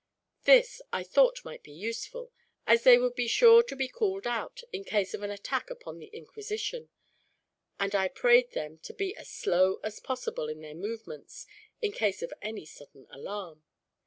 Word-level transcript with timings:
This 0.45 0.81
I 0.91 1.03
thought 1.03 1.45
might 1.45 1.61
be 1.61 1.71
useful, 1.71 2.31
as 2.65 2.81
they 2.83 2.97
would 2.97 3.13
be 3.13 3.27
sure 3.27 3.61
to 3.61 3.75
be 3.75 3.87
called 3.87 4.25
out, 4.25 4.61
in 4.73 4.83
case 4.83 5.13
of 5.13 5.21
an 5.21 5.29
attack 5.29 5.69
upon 5.69 5.99
the 5.99 6.07
Inquisition; 6.07 6.89
and 7.79 7.93
I 7.93 8.07
prayed 8.07 8.53
them 8.53 8.79
to 8.79 8.95
be 8.95 9.15
as 9.15 9.29
slow 9.29 9.75
as 9.83 9.99
possible 9.99 10.49
in 10.49 10.61
their 10.61 10.73
movements, 10.73 11.45
in 11.83 11.91
case 11.91 12.23
of 12.23 12.33
any 12.41 12.65
sudden 12.65 13.05
alarm. 13.11 13.63